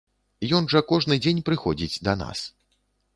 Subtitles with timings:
[0.59, 2.39] Ён жа кожны дзень прыходзіць да нас.